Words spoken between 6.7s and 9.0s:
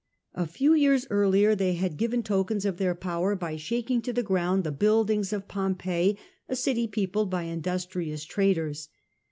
peopled by industrious traders.